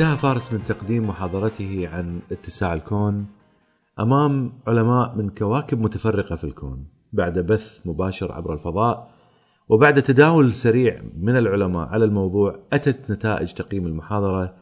[0.00, 3.26] انتهى فارس من تقديم محاضرته عن اتساع الكون
[4.00, 9.10] أمام علماء من كواكب متفرقة في الكون بعد بث مباشر عبر الفضاء
[9.68, 14.54] وبعد تداول سريع من العلماء على الموضوع أتت نتائج تقييم المحاضرة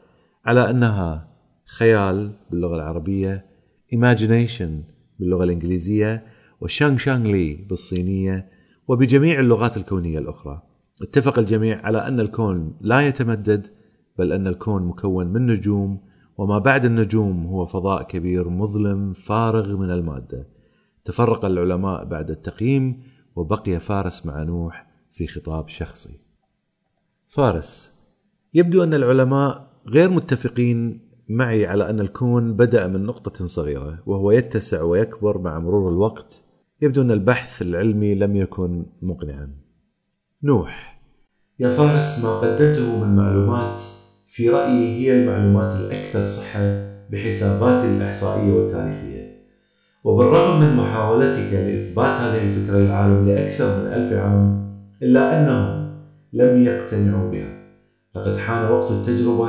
[0.45, 1.29] على أنها
[1.79, 3.47] خيال باللغة العربية
[3.95, 4.71] imagination
[5.21, 6.27] باللغة الإنجليزية
[6.61, 8.49] وشانغ شانغ لي بالصينية
[8.89, 10.63] وبجميع اللغات الكونية الأخرى.
[11.03, 13.76] اتفق الجميع على أن الكون لا يتمدد
[14.19, 16.01] بل أن الكون مكون من نجوم
[16.39, 20.47] وما بعد النجوم هو فضاء كبير مظلم فارغ من المادة.
[21.05, 23.03] تفرق العلماء بعد التقييم
[23.37, 26.21] وبقي فارس مع نوح في خطاب شخصي.
[27.27, 27.95] فارس
[28.55, 34.83] يبدو أن العلماء غير متفقين معي على أن الكون بدأ من نقطة صغيرة وهو يتسع
[34.83, 36.43] ويكبر مع مرور الوقت.
[36.83, 39.51] يبدو أن البحث العلمي لم يكن مقنعا.
[40.43, 41.01] نوح
[41.59, 43.81] يا فارس ما قدمته من معلومات
[44.37, 46.60] في رأيي هي المعلومات الأكثر صحة
[47.10, 49.46] بحساباتي الإحصائية والتاريخية.
[50.04, 54.66] وبالرغم من محاولتك لإثبات هذه الفكرة للعالم لأكثر من ألف عام
[55.02, 55.96] إلا أنهم
[56.32, 57.48] لم يقتنعوا بها.
[58.16, 59.48] لقد حان وقت التجربة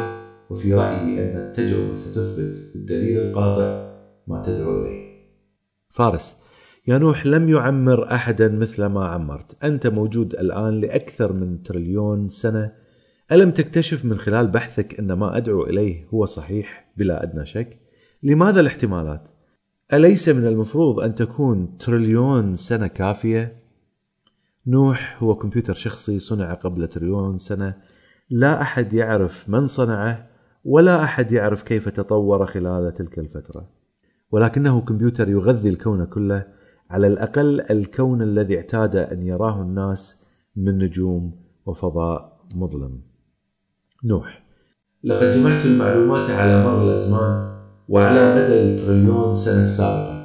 [0.50, 3.92] وفي رأيي أن التجربة ستثبت بالدليل القاطع
[4.28, 5.08] ما تدعو إليه.
[5.90, 6.38] فارس
[6.88, 9.64] يا نوح لم يعمر أحدا مثل ما عمرت.
[9.64, 12.87] أنت موجود الآن لأكثر من تريليون سنة
[13.32, 17.80] ألم تكتشف من خلال بحثك أن ما أدعو إليه هو صحيح بلا أدنى شك؟
[18.24, 19.30] لماذا الاحتمالات؟
[19.94, 23.64] أليس من المفروض أن تكون تريليون سنة كافية؟
[24.68, 27.76] نوح هو كمبيوتر شخصي صنع قبل تريليون سنة
[28.30, 30.28] لا أحد يعرف من صنعه
[30.66, 33.70] ولا أحد يعرف كيف تطور خلال تلك الفترة
[34.32, 36.48] ولكنه كمبيوتر يغذي الكون كله
[36.90, 40.24] على الأقل الكون الذي اعتاد أن يراه الناس
[40.56, 43.02] من نجوم وفضاء مظلم
[44.06, 44.44] نوح.
[45.04, 50.18] لقد جمعت المعلومات على مر الأزمان وعلى مدى التريليون سنة السابقة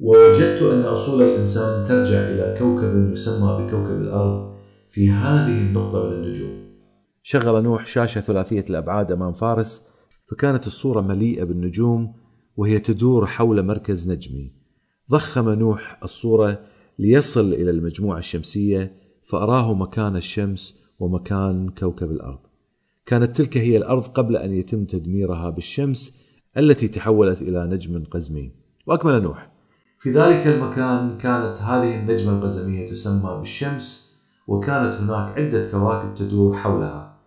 [0.00, 4.54] ووجدت أن أصول الإنسان ترجع إلى كوكب يسمى بكوكب الأرض
[4.90, 6.64] في هذه النقطة من النجوم.
[7.22, 9.86] شغل نوح شاشة ثلاثية الأبعاد أمام فارس
[10.30, 12.14] فكانت الصورة مليئة بالنجوم
[12.56, 14.52] وهي تدور حول مركز نجمي.
[15.10, 16.58] ضخم نوح الصورة
[16.98, 18.92] ليصل إلى المجموعة الشمسية
[19.30, 22.43] فأراه مكان الشمس ومكان كوكب الأرض.
[23.06, 26.14] كانت تلك هي الأرض قبل أن يتم تدميرها بالشمس
[26.56, 28.50] التي تحولت إلى نجم قزمي
[28.86, 29.50] وأكمل نوح.
[30.00, 34.14] في ذلك المكان كانت هذه النجمة القزمية تسمى بالشمس
[34.46, 37.18] وكانت هناك عدة كواكب تدور حولها.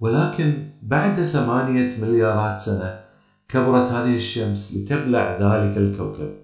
[0.00, 0.52] ولكن
[0.82, 3.00] بعد ثمانية مليارات سنة
[3.48, 6.34] كبرت هذه الشمس لتبلع ذلك الكوكب.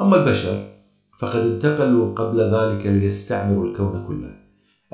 [0.00, 0.68] أما البشر
[1.20, 4.37] فقد انتقلوا قبل ذلك ليستعمروا الكون كله.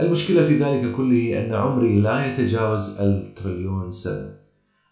[0.00, 4.36] المشكلة في ذلك كله أن عمري لا يتجاوز التريليون سنة.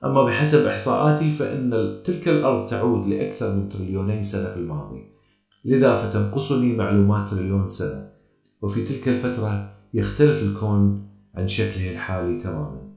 [0.04, 1.70] أما بحسب إحصاءاتي فإن
[2.04, 5.02] تلك الأرض تعود لأكثر من تريليونين سنة في الماضي.
[5.64, 8.08] لذا فتنقصني معلومات تريليون سنة.
[8.62, 12.92] وفي تلك الفترة يختلف الكون عن شكله الحالي تماما.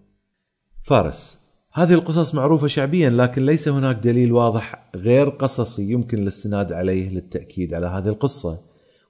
[0.84, 7.10] فارس هذه القصص معروفة شعبيا لكن ليس هناك دليل واضح غير قصصي يمكن الاستناد عليه
[7.10, 8.60] للتأكيد على هذه القصة.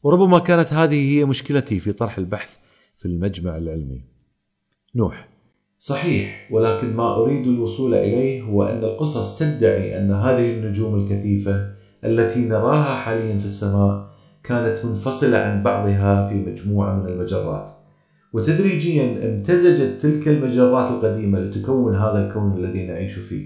[0.04, 2.65] وربما كانت هذه هي مشكلتي في طرح البحث.
[3.06, 4.02] في المجمع العلمي.
[4.96, 5.30] نوح
[5.78, 11.72] صحيح ولكن ما أريد الوصول إليه هو أن القصص تدعي أن هذه النجوم الكثيفة
[12.04, 14.10] التي نراها حاليا في السماء
[14.44, 17.70] كانت منفصلة عن بعضها في مجموعة من المجرات.
[18.34, 23.46] وتدريجيا امتزجت تلك المجرات القديمة لتكون هذا الكون الذي نعيش فيه.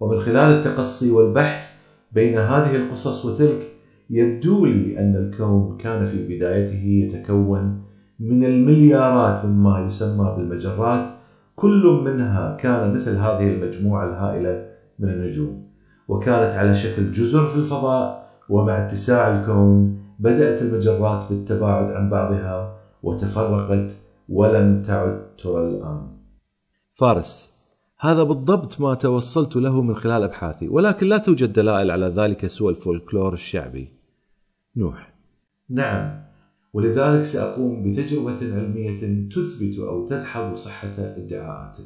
[0.00, 1.70] ومن خلال التقصي والبحث
[2.12, 3.62] بين هذه القصص وتلك
[4.10, 7.87] يبدو لي أن الكون كان في بدايته يتكون
[8.20, 11.08] من المليارات مما يسمى بالمجرات
[11.56, 14.68] كل منها كان مثل هذه المجموعة الهائلة
[14.98, 15.68] من النجوم
[16.08, 23.90] وكانت على شكل جزر في الفضاء ومع اتساع الكون بدأت المجرات بالتباعد عن بعضها وتفرقت
[24.28, 26.06] ولم تعد ترى الآن.
[26.94, 27.52] فارس
[28.00, 32.70] هذا بالضبط ما توصلت له من خلال أبحاثي ولكن لا توجد دلائل على ذلك سوى
[32.70, 33.92] الفولكلور الشعبي.
[34.76, 35.14] نوح.
[35.70, 36.27] نعم.
[36.72, 41.84] ولذلك سأقوم بتجربة علمية تثبت أو تدحض صحة ادعاءاتك.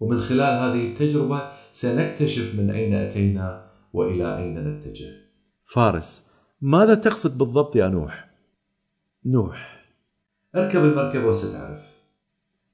[0.00, 5.10] ومن خلال هذه التجربة سنكتشف من أين أتينا وإلى أين نتجه.
[5.64, 6.26] فارس
[6.60, 8.30] ماذا تقصد بالضبط يا نوح؟
[9.26, 9.84] نوح
[10.56, 11.94] اركب المركبة وستعرف.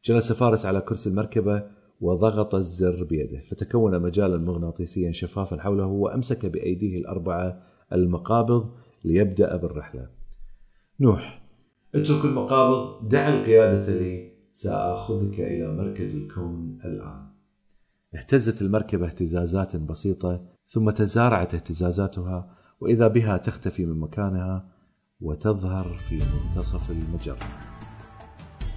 [0.04, 1.62] جلس فارس على كرسي المركبة
[2.00, 7.62] وضغط الزر بيده فتكون مجالا مغناطيسيا شفافا حوله وأمسك بأيديه الأربعة
[7.92, 8.70] المقابض
[9.04, 10.19] ليبدأ بالرحلة.
[11.00, 11.40] نوح.
[11.94, 17.26] اترك المقابض دع القيادة لي سآخذك إلى مركز الكون الآن.
[18.14, 24.68] اهتزت المركبة اهتزازات بسيطة ثم تزارعت اهتزازاتها وإذا بها تختفي من مكانها
[25.20, 27.48] وتظهر في منتصف المجرة.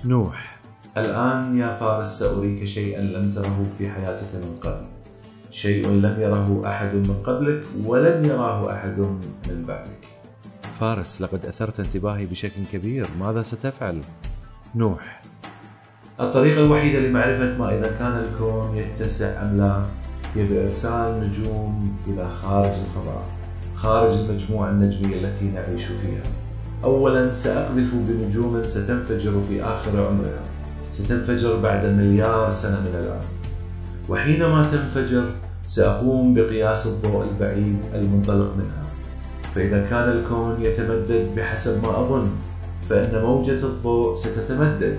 [0.05, 0.61] نوح.
[0.97, 4.85] الآن يا فارس سأريك شيئا لم تره في حياتك من قبل.
[5.51, 8.99] شيء لم يره أحد من قبلك ولن يراه أحد
[9.49, 10.12] من بعدك.
[10.79, 13.07] فارس لقد أثرت انتباهي بشكل كبير.
[13.19, 14.01] ماذا ستفعل؟
[14.75, 15.21] نوح.
[16.19, 19.85] الطريقة الوحيدة لمعرفة ما إذا كان الكون يتسع أم لا
[20.35, 23.25] هي بإرسال نجوم إلى خارج الفضاء
[23.75, 26.23] خارج المجموعة النجمية التي نعيش فيها.
[26.83, 30.43] أولا سأقذف بنجوم ستنفجر في آخر عمرها
[30.91, 33.21] ستنفجر بعد مليار سنة من الآن.
[34.09, 35.23] وحينما تنفجر
[35.67, 38.83] سأقوم بقياس الضوء البعيد المنطلق منها.
[39.55, 42.29] فإذا كان الكون يتمدد بحسب ما أظن
[42.89, 44.97] فإن موجة الضوء ستتمدد.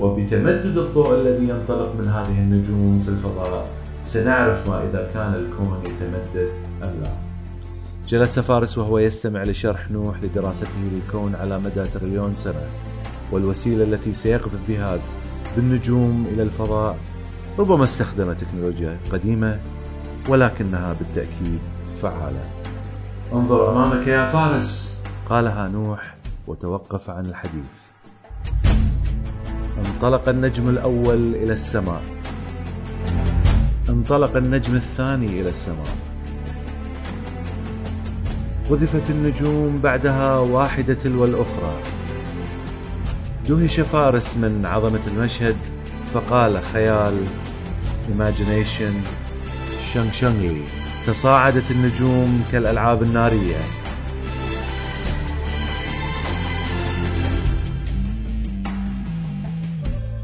[0.00, 3.68] وبتمدد الضوء الذي ينطلق من هذه النجوم في الفضاء
[4.02, 6.48] سنعرف ما إذا كان الكون يتمدد
[6.82, 7.10] أم لا.
[8.06, 12.66] جلس فارس وهو يستمع لشرح نوح لدراسته للكون على مدى تريليون سنة
[13.32, 14.98] والوسيلة التي سيقذف بها
[15.56, 16.96] بالنجوم إلى الفضاء
[17.58, 19.60] ربما استخدم تكنولوجيا قديمة
[20.28, 21.58] ولكنها بالتأكيد
[22.02, 22.42] فعالة.
[23.34, 25.02] انظر أمامك يا فارس.
[25.28, 26.14] قالها نوح
[26.46, 27.72] وتوقف عن الحديث.
[29.86, 32.02] انطلق النجم الأول إلى السماء.
[33.88, 35.96] انطلق النجم الثاني إلى السماء.
[38.70, 41.74] قذفت النجوم بعدها واحدة تلو الأخرى
[43.48, 45.56] دهش فارس من عظمة المشهد
[46.14, 47.24] فقال خيال
[48.08, 48.94] imagination
[49.92, 53.56] شنغ شنغي تصاعدت النجوم كالألعاب النارية.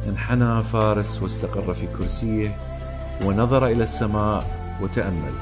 [0.09, 2.56] انحنى فارس واستقر في كرسيه
[3.25, 4.47] ونظر إلى السماء
[4.82, 5.32] وتأمل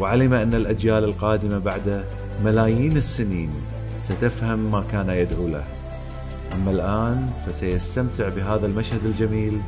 [0.00, 2.04] وعلم أن الأجيال القادمة بعد
[2.44, 3.50] ملايين السنين
[4.02, 5.64] ستفهم ما كان يدعو له.
[6.52, 9.60] أما الآن فسيستمتع بهذا المشهد الجميل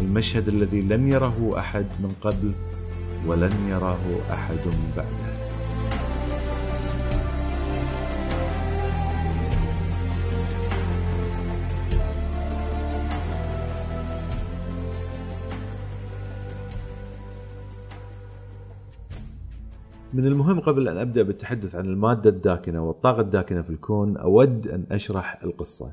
[0.00, 2.52] المشهد الذي لم يره أحد من قبل
[3.26, 4.64] ولن يراه أحد
[4.96, 5.40] بعده.
[20.12, 24.86] من المهم قبل أن أبدأ بالتحدث عن المادة الداكنة والطاقة الداكنة في الكون أود أن
[24.90, 25.92] أشرح القصة.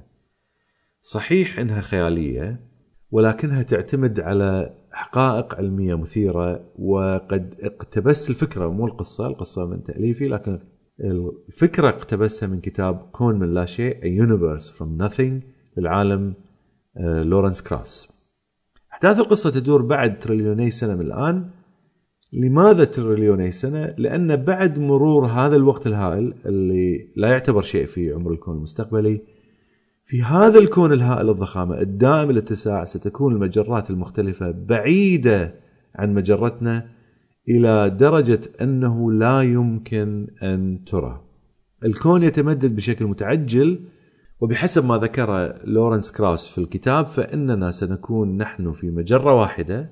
[1.01, 2.59] صحيح إنها خيالية
[3.11, 10.59] ولكنها تعتمد على حقائق علمية مثيرة وقد اقتبست الفكرة مو القصة، القصة من تأليفي لكن
[11.49, 15.33] الفكرة اقتبستها من كتاب كون من لا شيء A Universe from Nothing
[15.77, 16.33] للعالم
[16.97, 18.11] آه، لورنس كراوس.
[18.93, 21.49] أحداث القصة تدور بعد تريليوني سنة من الآن.
[22.33, 28.31] لماذا تريليوني سنة؟ لأن بعد مرور هذا الوقت الهائل اللي لا يعتبر شيء في عمر
[28.31, 29.21] الكون المستقبلي
[30.07, 35.53] في هذا الكون الهائل الضخامة الدائم الاتساع ستكون المجرات المختلفة بعيدة
[35.95, 36.89] عن مجرتنا
[37.49, 41.21] إلى درجة أنه لا يمكن أن ترى.
[41.85, 43.79] الكون يتمدد بشكل متعجل
[44.41, 49.91] وبحسب ما ذكر لورنس كراوس في الكتاب فإننا سنكون نحن في مجرة واحدة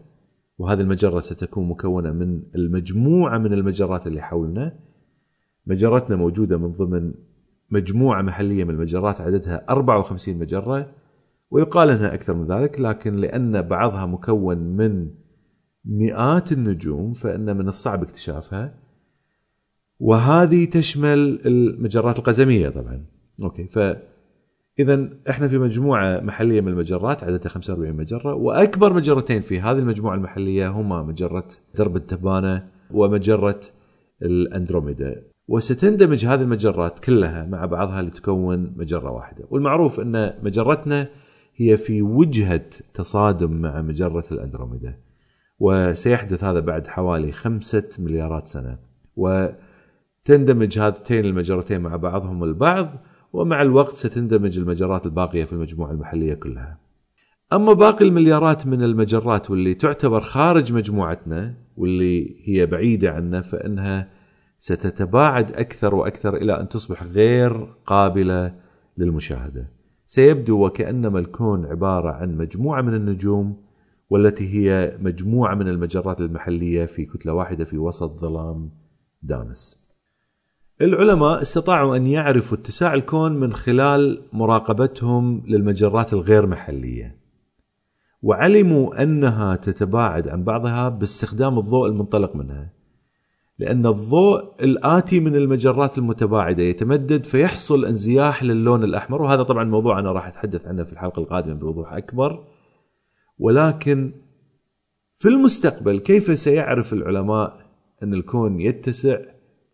[0.57, 4.75] وهذه المجرة ستكون مكونة من المجموعة من المجرات اللي حولنا.
[5.67, 7.13] مجرتنا موجودة من ضمن
[7.72, 10.91] مجموعة محلية من المجرات عددها 54 مجرة
[11.51, 15.10] ويقال إنها أكثر من ذلك لكن لأن بعضها مكون من
[15.86, 18.74] مئات النجوم فإن من الصعب اكتشافها.
[20.00, 23.05] وهذه تشمل المجرات القزمية طبعا.
[23.43, 23.79] أوكي ف
[24.79, 30.15] اذا إحنا في مجموعة محلية من المجرات عددها 45 مجرة وأكبر مجرتين في هذه المجموعة
[30.15, 33.60] المحلية هما مجرة درب التبانة ومجرة
[34.22, 35.35] الأندروميدا.
[35.47, 41.09] وستندمج هذه المجرات كلها مع بعضها لتكون مجرة واحدة، والمعروف أن مجرتنا
[41.55, 44.99] هي في وجهة تصادم مع مجرة الأندروميدا.
[45.59, 48.77] وسيحدث هذا بعد حوالي خمسة مليارات سنة.
[49.15, 56.79] وتندمج هاتين المجرتين مع بعضهم البعض ومع الوقت ستندمج المجرات الباقية في المجموعة المحلية كلها
[57.53, 64.14] أما باقي المليارات من المجرات واللي تعتبر خارج مجموعتنا واللي هي بعيدة عنا فإنها
[64.65, 68.55] ستتباعد أكثر وأكثر إلى أن تصبح غير قابلة
[68.98, 69.72] للمشاهدة.
[70.05, 73.57] سيبدو وكأنما الكون عبارة عن مجموعة من النجوم
[74.10, 78.72] والتي هي مجموعة من المجرات المحلية في كتلة واحدة في وسط ظلام
[79.22, 79.86] دامس.
[80.81, 87.17] العلماء استطاعوا أن يعرفوا اتساع الكون من خلال مراقبتهم للمجرات الغير محلية.
[88.22, 92.85] وعلموا أنها تتباعد عن بعضها باستخدام الضوء المنطلق منها.
[93.59, 100.12] لأن الضوء الآتي من المجرات المتباعدة يتمدد فيحصل انزياح للون الأحمر وهذا طبعا موضوع أنا
[100.12, 102.43] راح أتحدث عنه في الحلقة القادمة بوضوح أكبر.
[103.39, 104.12] ولكن
[105.17, 107.65] في المستقبل كيف سيعرف العلماء
[108.03, 109.17] أن الكون يتسع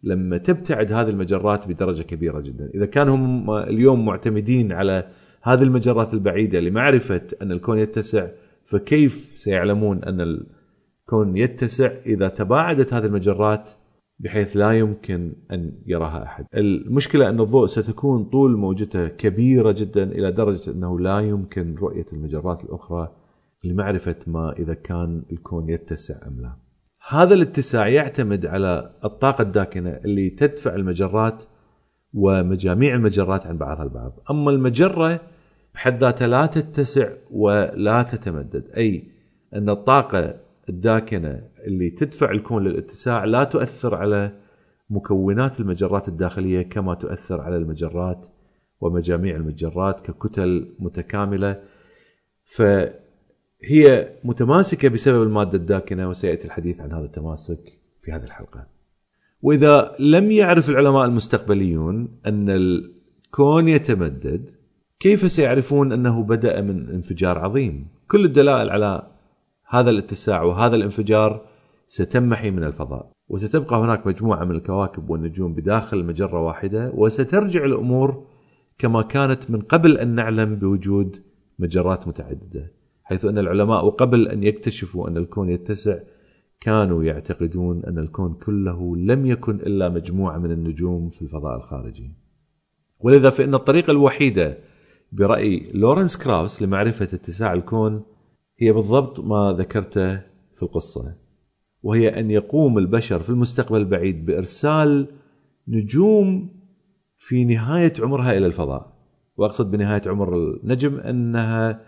[0.03, 5.07] لما تبتعد هذه المجرات بدرجة كبيرة جدا؟ إذا كانوا هم اليوم معتمدين على
[5.41, 8.27] هذه المجرات البعيدة لمعرفة أن الكون يتسع
[8.65, 10.45] فكيف سيعلمون أن
[11.11, 13.69] الكون يتسع إذا تباعدت هذه المجرات
[14.19, 16.45] بحيث لا يمكن أن يراها أحد.
[16.55, 22.63] المشكلة أن الضوء ستكون طول موجته كبيرة جدا إلى درجة أنه لا يمكن رؤية المجرات
[22.63, 23.11] الأخرى
[23.63, 26.53] لمعرفة ما إذا كان الكون يتسع أم لا.
[27.09, 31.43] هذا الاتساع يعتمد على الطاقة الداكنة اللي تدفع المجرات
[32.13, 34.19] ومجاميع المجرات عن بعضها البعض.
[34.29, 35.19] أما المجرة
[35.73, 38.69] بحد ذاتها لا تتسع ولا تتمدد.
[38.77, 39.03] أي
[39.53, 44.31] أن الطاقة الداكنة اللي تدفع الكون للاتساع لا تؤثر على
[44.89, 48.25] مكونات المجرات الداخلية كما تؤثر على المجرات
[48.81, 51.63] ومجاميع المجرات ككتل متكاملة.
[52.45, 58.67] فهي متماسكة بسبب المادة الداكنة وسيأتي الحديث عن هذا التماسك في هذه الحلقة.
[59.41, 64.51] وإذا لم يعرف العلماء المستقبليون أن الكون يتمدد
[64.99, 69.10] كيف سيعرفون أنه بدأ من انفجار عظيم؟ كل الدلائل على
[69.71, 71.45] هذا الاتساع وهذا الانفجار
[71.87, 73.11] ستمحي من الفضاء.
[73.29, 78.25] وستبقى هناك مجموعة من الكواكب والنجوم بداخل مجرة واحدة وسترجع الأمور
[78.77, 81.23] كما كانت من قبل أن نعلم بوجود
[81.59, 82.71] مجرات متعددة
[83.03, 85.99] حيث أن العلماء قبل أن يكتشفوا أن الكون يتسع
[86.59, 92.11] كانوا يعتقدون أن الكون كله لم يكن إلا مجموعة من النجوم في الفضاء الخارجي.
[92.99, 94.57] ولذا فإن الطريقة الوحيدة
[95.11, 98.03] برأي لورنس كراوس لمعرفة اتساع الكون
[98.61, 100.15] هي بالضبط ما ذكرته
[100.55, 101.15] في القصة
[101.83, 105.07] وهي أن يقوم البشر في المستقبل البعيد بإرسال
[105.67, 106.49] نجوم
[107.17, 108.93] في نهاية عمرها إلى الفضاء
[109.37, 111.81] وأقصد بنهاية عمر النجم أنها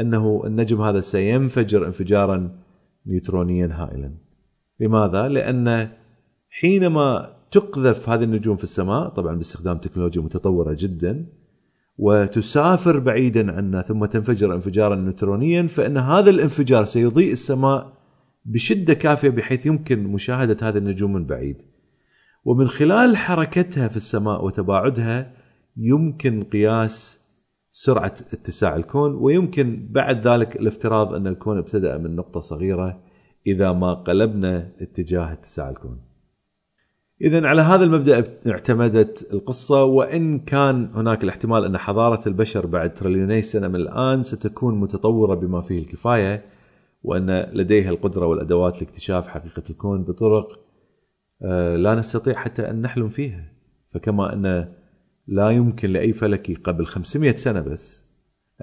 [0.00, 2.58] أنه النجم هذا سينفجر انفجارا
[3.06, 4.14] نيوترونيا هائلا
[4.80, 5.88] لماذا؟ لأن
[6.50, 11.26] حينما تقذف هذه النجوم في السماء طبعا باستخدام تكنولوجيا متطورة جدا
[11.98, 17.92] وتسافر بعيدا عنا ثم تنفجر انفجارا نيوترونيا فإن هذا الانفجار سيضيء السماء
[18.44, 21.62] بشدة كافية بحيث يمكن مشاهدة هذه النجوم من بعيد.
[22.44, 25.32] ومن خلال حركتها في السماء وتباعدها
[25.76, 27.26] يمكن قياس
[27.70, 33.02] سرعة اتساع الكون ويمكن بعد ذلك الافتراض أن الكون ابتدأ من نقطة صغيرة
[33.46, 36.05] إذا ما قلبنا اتجاه اتساع الكون.
[37.20, 43.42] اذا على هذا المبدأ اعتمدت القصة وإن كان هناك الاحتمال أن حضارة البشر بعد تريليوني
[43.42, 46.44] سنة من الآن ستكون متطورة بما فيه الكفاية
[47.02, 50.60] وأن لديها القدرة والأدوات لاكتشاف حقيقة الكون بطرق
[51.42, 53.52] آه، لا نستطيع حتى أن نحلم فيها.
[53.94, 54.72] فكما أن
[55.26, 58.06] لا يمكن لأي فلكي قبل 500 سنة بس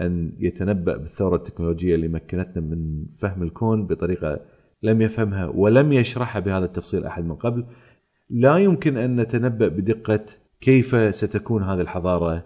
[0.01, 4.39] أن يتنبأ بالثورة التكنولوجية اللي مكنتنا من فهم الكون بطريقة
[4.83, 7.65] لم يفهمها ولم يشرحها بهذا التفصيل أحد من قبل.
[8.29, 10.25] لا يمكن أن نتنبأ بدقة
[10.61, 12.45] كيف ستكون هذه الحضارة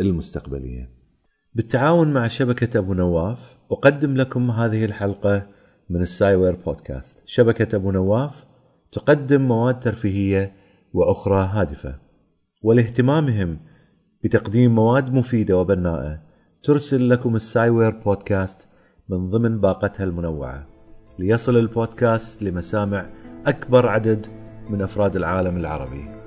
[0.00, 0.90] المستقبلية.
[1.54, 5.46] بالتعاون مع شبكة أبو نواف أقدم لكم هذه الحلقة
[5.90, 7.22] من ال Sciware Podcast.
[7.26, 8.46] شبكة أبو نواف
[8.92, 10.52] تقدم مواد ترفيهية
[10.92, 11.98] وأخرى هادفة.
[12.62, 13.58] ولاهتمامهم
[14.24, 16.20] بتقديم مواد مفيدة وبناءة
[16.62, 18.68] ترسل لكم ال Sciware Podcast
[19.08, 20.66] من ضمن باقتها المنوعة
[21.18, 23.06] ليصل البودكاست لمسامع
[23.46, 24.26] أكبر عدد
[24.70, 26.19] من أفراد العالم العربي.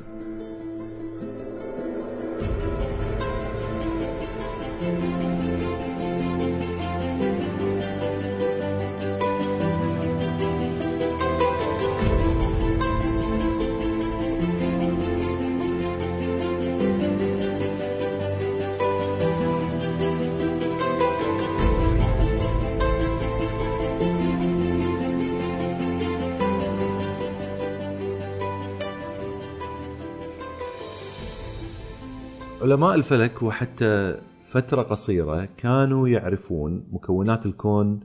[32.74, 38.00] علماء الفلك وحتى فترة قصيرة كانوا يعرفون مكونات الكون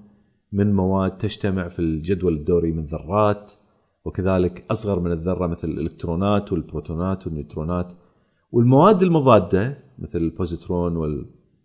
[0.52, 3.52] من مواد تجتمع في الجدول الدوري من ذرات
[4.04, 7.92] وكذلك أصغر من الذرة مثل الإلكترونات والبروتونات والنيوترونات.
[8.52, 10.96] والمواد المضادة مثل البوزيترون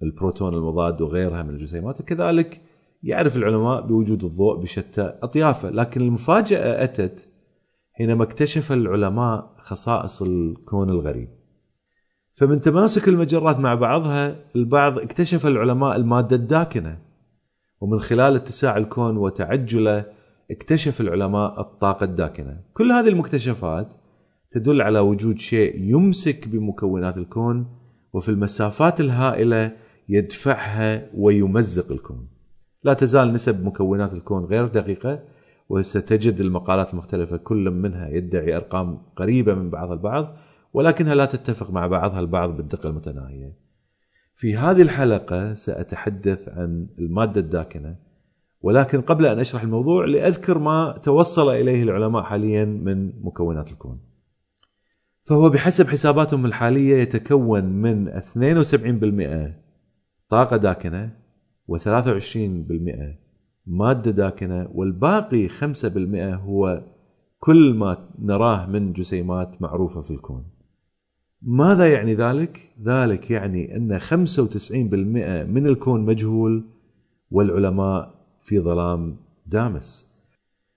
[0.01, 2.61] والبروتون المضاد وغيرها من الجسيمات كذلك
[3.03, 5.69] يعرف العلماء بوجود الضوء بشتى أطيافه.
[5.69, 7.27] لكن المفاجأة أتت
[7.93, 11.42] حينما اكتشف العلماء خصائص الكون الغريب.
[12.35, 16.97] فمن تماسك المجرات مع بعضها البعض اكتشف العلماء المادة الداكنة.
[17.81, 20.05] ومن خلال اتساع الكون وتعجله
[20.51, 22.59] اكتشف العلماء الطاقة الداكنة.
[22.73, 23.93] كل هذه المكتشفات
[24.51, 27.65] تدل على وجود شيء يمسك بمكونات الكون
[28.13, 29.71] وفي المسافات الهائلة
[30.09, 32.27] يدفعها ويمزق الكون.
[32.83, 35.19] لا تزال نسب مكونات الكون غير دقيقة
[35.69, 40.35] وستجد المقالات المختلفة كل منها يدعي أرقام قريبة من بعضها البعض.
[40.73, 43.53] ولكنها لا تتفق مع بعضها البعض بالدقة المتناهية.
[44.35, 47.95] في هذه الحلقة سأتحدث عن المادة الداكنة
[48.61, 53.99] ولكن قبل أن أشرح الموضوع لأذكر ما توصل إليه العلماء حاليا من مكونات الكون.
[55.23, 58.21] فهو بحسب حساباتهم الحالية يتكون من
[59.49, 59.53] 72%
[60.29, 61.11] طاقة داكنة
[61.71, 63.23] و23%
[63.65, 65.53] مادة داكنة والباقي 5%
[66.17, 66.83] هو
[67.39, 70.52] كل ما نراه من جسيمات معروفة في الكون.
[71.45, 74.13] ماذا يعني ذلك؟ ذلك يعني أن 95%
[75.43, 76.63] من الكون مجهول
[77.31, 80.13] والعلماء في ظلام دامس.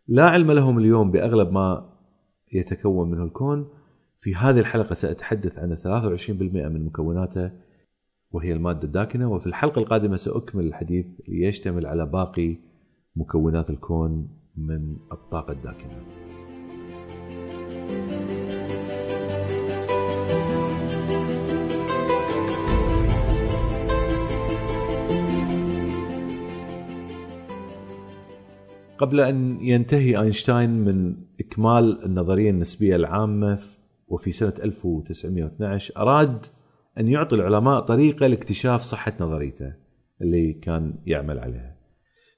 [0.09, 1.91] لا علم لهم اليوم بأغلب ما
[2.53, 3.69] يتكون منه الكون.
[4.21, 7.51] في هذه الحلقة سأتحدث عن 23% من مكوناته
[8.31, 9.33] وهي المادة الداكنة.
[9.33, 12.57] وفي الحلقة القادمة سأكمل الحديث ليشتمل على باقي
[13.17, 16.03] مكونات الكون من الطاقة الداكنة.
[28.99, 33.59] قبل أن ينتهي أينشتاين من إكمال النظرية النسبية العامة
[34.09, 36.47] وفي سنة 1912 أراد
[36.99, 39.73] أن يعطي العلماء طريقة لاكتشاف صحة نظريته
[40.23, 41.77] اللي كان يعمل عليها.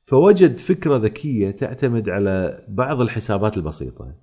[0.04, 4.14] فوجد فكرة ذكية تعتمد على بعض الحسابات البسيطة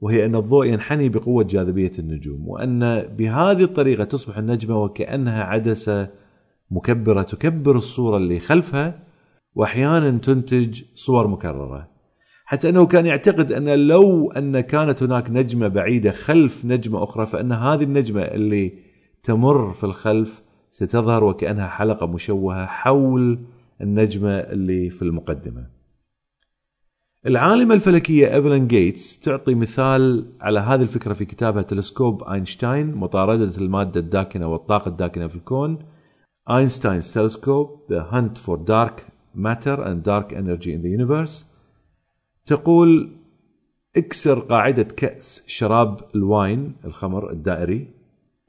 [0.00, 6.08] وهي أن الضوء ينحني بقوة جاذبية النجوم وأن بهذه الطريقة تصبح النجمة وكأنها عدسة
[6.70, 9.07] مكبرة تكبر الصورة اللي خلفها
[9.58, 11.88] وأحيانا تنتج صور مكررة.
[12.44, 17.52] حتى أنه كان يعتقد أن لو أن كانت هناك نجمة بعيدة خلف نجمة أخرى فأن
[17.52, 18.72] هذه النجمة اللي
[19.22, 23.38] تمر في الخلف ستظهر وكأنها حلقة مشوهة حول
[23.80, 25.66] النجمة اللي في المقدمة.
[27.26, 34.00] العالمة الفلكية إيفلين جيتس تعطي مثال على هذه الفكرة في كتابها تلسكوب أينشتاين مطاردة المادة
[34.00, 35.78] الداكنة والطاقة الداكنة في الكون.
[36.50, 41.44] Einstein's telescope The Hunt for Dark Matter and Dark Energy in the Universe
[42.46, 43.10] تقول
[43.96, 47.86] اكسر قاعدة كأس شراب ال wine الخمر الدائري.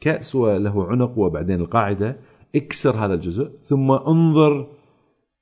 [0.02, 2.18] كأس وله عنق وبعدين القاعدة.
[2.56, 4.68] اكسر هذا الجزء ثم انظر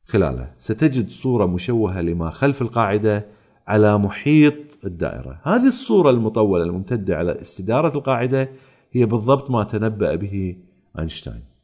[0.06, 0.52] خلاله.
[0.58, 3.26] ستجد صورة مشوهة لما خلف القاعدة
[3.67, 5.39] على محيط الدائرة.
[5.43, 8.50] هذه الصورة المطولة الممتدة على استدارة القاعدة
[8.91, 10.56] هي بالضبط ما تنبأ به
[11.00, 11.57] أينشتاين.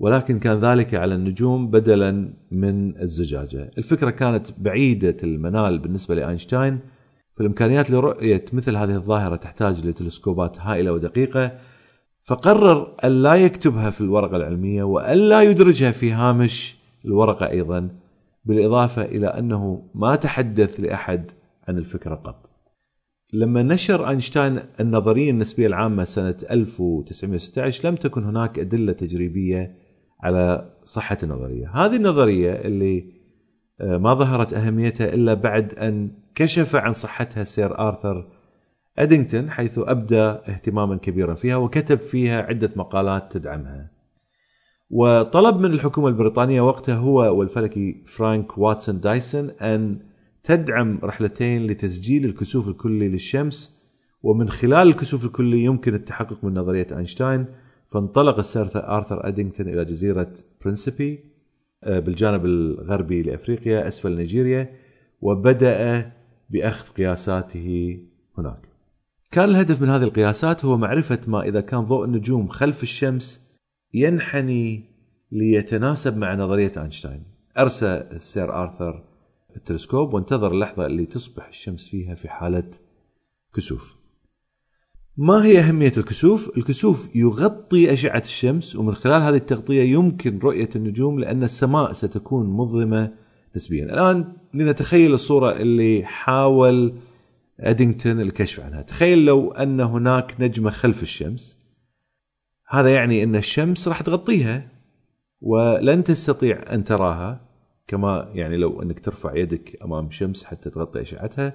[0.00, 3.70] ولكن كان ذلك على النجوم بدلا من الزجاجة.
[3.78, 6.78] الفكرة كانت بعيدة المنال بالنسبة لأينشتاين.
[7.36, 11.52] فالإمكانيات لرؤية مثل هذه الظاهرة تحتاج لتلسكوبات هائلة ودقيقة.
[12.22, 17.88] فقرر أن لا يكتبها في الورقة العلمية وأن لا يدرجها في هامش الورقة أيضا
[18.44, 21.30] بالإضافة إلى أنه ما تحدث لأحد
[21.68, 22.50] عن الفكرة قط.
[23.32, 29.89] لما نشر أينشتاين النظرية النسبية العامة سنة 1916 لم تكن هناك أدلة تجريبية
[30.22, 31.70] على صحة النظرية.
[31.74, 33.20] هذه النظرية اللي
[33.80, 38.28] آه، ما ظهرت أهميتها إلا بعد أن كشف عن صحتها سير آرثر
[38.98, 43.90] أدينغتون حيث أبدى اهتماما كبيرا فيها وكتب فيها عدة مقالات تدعمها.
[44.90, 50.00] وطلب من الحكومة البريطانية وقتها هو والفلكي فرانك واتسون دايسون أن
[50.42, 53.80] تدعم رحلتين لتسجيل الكسوف الكلي للشمس
[54.22, 57.46] ومن خلال الكسوف الكلي يمكن التحقق من نظرية أينشتاين
[57.90, 61.30] فانطلق السير آرثر أدينغتون إلى جزيرة برنسبي
[61.84, 64.76] آه، بالجانب الغربي لأفريقيا أسفل نيجيريا
[65.20, 66.12] وبدأ
[66.50, 67.98] بأخذ قياساته
[68.38, 68.68] هناك.
[69.30, 73.50] كان الهدف من هذه القياسات هو معرفة ما إذا كان ضوء النجوم خلف الشمس
[73.94, 74.84] ينحني
[75.32, 77.22] ليتناسب مع نظرية أينشتاين.
[77.58, 79.04] أرسى السير آرثر
[79.56, 82.70] التلسكوب وانتظر اللحظة اللي تصبح الشمس فيها في حالة
[83.54, 83.99] كسوف.
[85.16, 91.18] ما هي أهمية الكسوف؟ الكسوف يغطي أشعة الشمس ومن خلال هذه التغطية يمكن رؤية النجوم
[91.18, 93.12] لأن السماء ستكون مظلمة
[93.56, 93.84] نسبيا.
[93.84, 96.94] الآن لنتخيل الصورة اللي حاول
[97.60, 98.82] أدينغتون الكشف عنها.
[98.82, 101.58] تخيل لو أن هناك نجمة خلف الشمس.
[102.68, 104.68] هذا يعني أن الشمس راح تغطيها
[105.40, 107.40] ولن تستطيع أن تراها
[107.86, 111.54] كما يعني لو أنك ترفع يدك أمام شمس حتى تغطي أشعتها.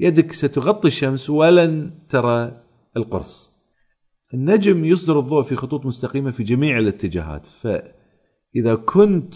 [0.00, 2.63] يدك ستغطي الشمس ولن ترى
[2.96, 3.54] القرص.
[4.34, 9.34] النجم يصدر الضوء في خطوط مستقيمة في جميع الاتجاهات فإذا كنت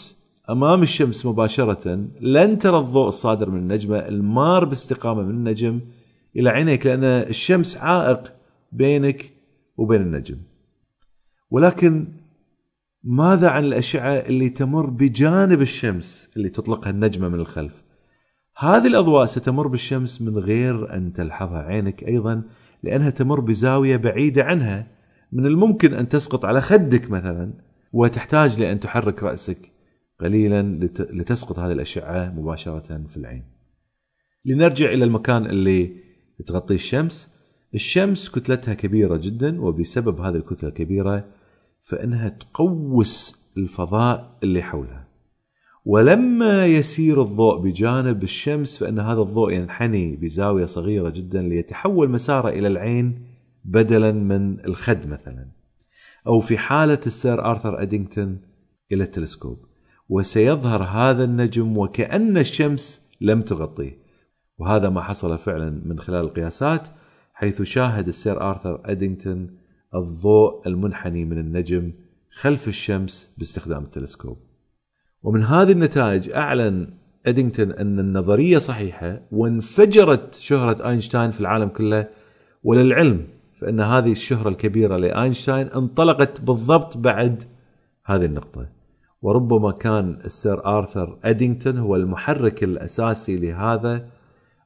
[0.50, 5.80] أمام الشمس مباشرة لن ترى الضوء الصادر من النجمة المار باستقامة من النجم
[6.36, 8.32] إلى عينيك لأن الشمس عائق
[8.72, 9.30] بينك
[9.76, 10.36] وبين النجم.
[11.50, 12.08] ولكن
[13.04, 17.84] ماذا عن الأشعة اللي تمر بجانب الشمس اللي تطلقها النجمة من الخلف؟
[18.56, 22.42] هذه الأضواء ستمر بالشمس من غير أن تلحظها عينك أيضا
[22.82, 24.86] لأنها تمر بزاوية بعيدة عنها.
[25.32, 27.52] من الممكن أن تسقط على خدك مثلا
[27.92, 29.72] وتحتاج لأن تحرك رأسك
[30.20, 30.62] قليلا
[30.98, 33.44] لتسقط هذه الأشعة مباشرة في العين.
[34.44, 35.90] لنرجع إلى المكان اللي
[36.46, 37.38] تغطيه الشمس.
[37.74, 41.24] الشمس كتلتها كبيرة جدا وبسبب هذه الكتلة الكبيرة
[41.82, 45.07] فإنها تقوس الفضاء اللي حولها.
[45.88, 52.68] ولما يسير الضوء بجانب الشمس فإن هذا الضوء ينحني بزاوية صغيرة جدا ليتحول مساره إلى
[52.68, 53.26] العين
[53.64, 55.48] بدلا من الخد مثلا
[56.26, 58.40] أو في حالة السير آرثر أدينغتون
[58.92, 59.64] إلى التلسكوب.
[60.08, 63.98] وسيظهر هذا النجم وكأن الشمس لم تغطيه
[64.58, 66.88] وهذا ما حصل فعلا من خلال القياسات
[67.34, 69.58] حيث شاهد السير آرثر أدينغتون
[69.94, 71.92] الضوء المنحني من النجم
[72.30, 74.47] خلف الشمس باستخدام التلسكوب.
[75.22, 76.90] ومن هذه النتائج أعلن
[77.26, 82.08] أدينغتون أن النظرية صحيحة وانفجرت شهرة أينشتاين في العالم كله
[82.64, 83.26] وللعلم
[83.60, 87.42] فإن هذه الشهرة الكبيرة لأينشتاين انطلقت بالضبط بعد
[88.04, 88.68] هذه النقطة.
[89.22, 94.06] وربما كان السير آرثر أدينغتون هو المحرك الأساسي لهذا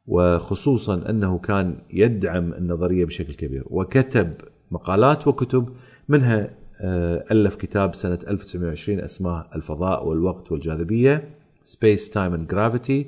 [0.07, 4.33] وخصوصا أنه كان يدعم النظرية بشكل كبير وكتب
[4.71, 5.69] مقالات وكتب
[6.09, 6.51] منها
[6.83, 11.31] ألف كتاب سنة 1920 اسمه الفضاء والوقت والجاذبية
[11.65, 13.05] Space Time and Gravity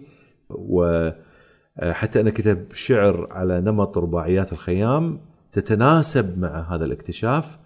[0.51, 5.21] وحتى أنه كتب شعر على نمط رباعيات الخيام
[5.53, 7.59] تتناسب مع هذا الاكتشاف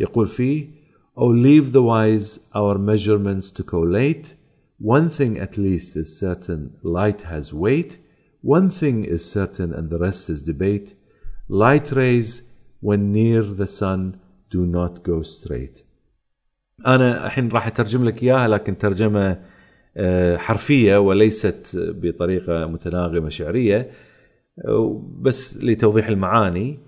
[0.00, 0.80] يقول فيه
[1.18, 4.34] Oh leave the wise our measurements to collate
[4.80, 7.98] One thing at least is certain light has weight
[8.42, 10.94] One thing is certain and the rest is debate
[11.48, 12.42] Light rays
[12.80, 14.19] when near the sun
[14.54, 15.84] do not go straight.
[16.86, 19.42] أنا الحين راح أترجم لك إياها لكن ترجمة
[19.96, 23.90] آه، حرفية وليست بطريقة متناغمة شعرية.
[25.20, 26.78] بس لتوضيح المعاني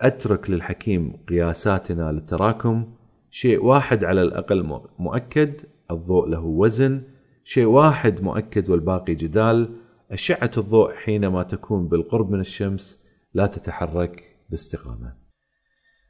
[0.00, 2.94] أترك للحكيم قياساتنا للتراكم.
[3.30, 7.02] شيء واحد على الأقل مؤكد الضوء له وزن.
[7.44, 9.76] شيء واحد مؤكد والباقي جدال.
[10.10, 13.04] أشعة الضوء حينما تكون بالقرب من الشمس
[13.34, 15.21] لا تتحرك باستقامة.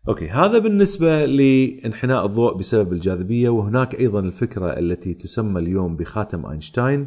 [0.09, 7.07] أوكي هذا بالنسبة لانحناء الضوء بسبب الجاذبية وهناك أيضا الفكرة التي تسمى اليوم بخاتم أينشتاين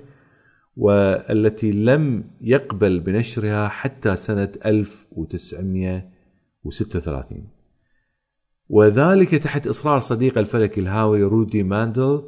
[0.77, 7.47] والتي لم يقبل بنشرها حتى سنة 1936
[8.69, 12.23] وذلك تحت إصرار صديقه الفلكي الهاوي رودي ماندل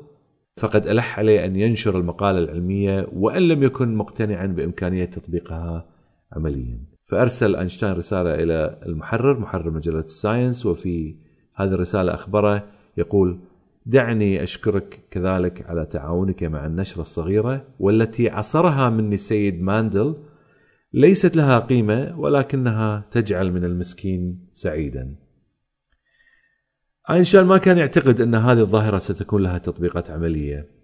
[0.57, 5.89] فقد ألح عليه أن ينشر المقالة العلمية وإن لم يكن مقتنعا بإمكانية تطبيقها
[6.31, 6.96] عمليا.
[7.07, 11.15] فأرسل أينشتاين رسالة إلى المحرر محرر مجلة ال Science وفي
[11.55, 13.39] هذه الرسالة أخبره يقول
[13.85, 20.15] دعني أشكرك كذلك على تعاونك مع النشرة الصغيرة والتي عصرها مني السيد ماندل
[20.93, 25.15] ليست لها قيمة ولكنها تجعل من المسكين سعيدا.
[27.09, 30.76] أينشتاين ما كان يعتقد أن هذه الظاهرة ستكون لها تطبيقات عملية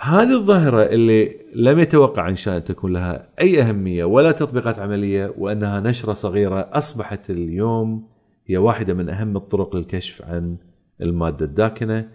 [0.00, 5.80] هذه الظاهرة اللي لم يتوقع إنشاء أن تكون لها أي أهمية ولا تطبيقات عملية وأنها
[5.80, 8.08] نشرة صغيرة أصبحت اليوم
[8.46, 10.56] هي واحدة من أهم الطرق للكشف عن
[11.00, 12.10] المادة الداكنة.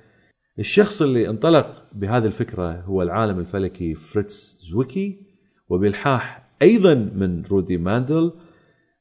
[0.60, 5.22] الشخص اللي انطلق بهذه الفكرة هو العالم الفلكي فريتز زويكي
[5.70, 8.32] وبإلحاح أيضا من رودي ماندل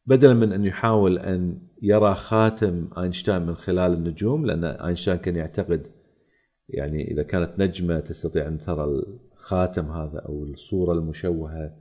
[0.06, 5.86] بدلا من أن يحاول أن يرى خاتم أينشتاين من خلال النجوم لأن أينشتاين كان يعتقد
[6.68, 11.76] يعني إذا كانت نجمة تستطيع أن ترى الخاتم هذا أو الصورة المشوهة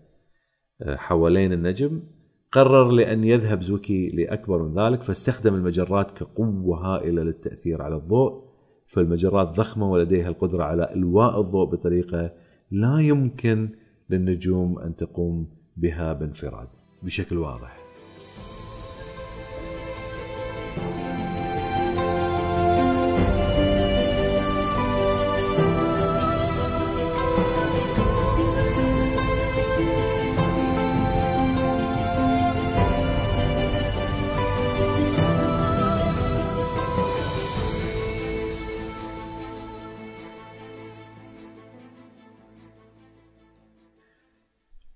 [0.82, 2.04] آه، حوالين النجم
[2.52, 8.52] قرر لأن يذهب زوكي لأكبر من ذلك فاستخدم المجرات كقوة هائلة للتأثير على الضوء.
[8.92, 12.32] فالمجرات ضخمة ولديها القدرة على إلواء الضوء بطريقة
[12.72, 13.70] لا يمكن
[14.10, 16.68] للنجوم أن تقوم بها بانفراد
[17.04, 17.78] بشكل واضح.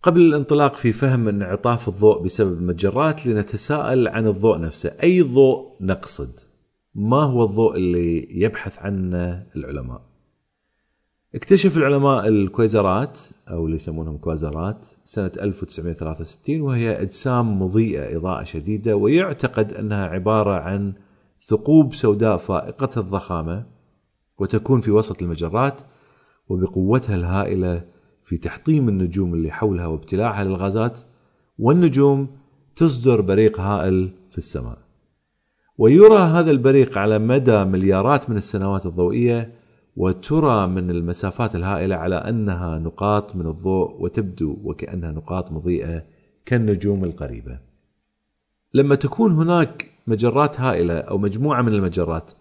[0.06, 6.40] قبل الانطلاق في فهم انعطاف الضوء بسبب المجرات لنتساءل عن الضوء نفسه أي ضوء نقصد؟
[6.96, 10.02] ما هو الضوء اللي يبحث عنه العلماء؟
[11.36, 13.18] اكتشف العلماء الكويزرات
[13.50, 20.94] أو اللي يسمونهم كوازرات سنة 1963 وهي أجسام مضيئة إضاءة شديدة ويعتقد أنها عبارة عن
[21.48, 23.66] ثقوب سوداء فائقة الضخامة
[24.38, 25.80] وتكون في وسط المجرات
[26.50, 27.95] وبقوتها الهائلة
[28.26, 30.98] في تحطيم النجوم اللي حولها وابتلاعها للغازات
[31.60, 32.28] والنجوم
[32.76, 34.78] تصدر بريق هائل في السماء
[35.78, 39.52] ويرى هذا البريق على مدى مليارات من السنوات الضوئية
[39.96, 46.04] وترى من المسافات الهائلة على أنها نقاط من الضوء وتبدو وكأنها نقاط مضيئة
[46.46, 47.60] كالنجوم القريبة.
[48.74, 52.32] لما تكون هناك مجرات هائلة أو مجموعة من المجرات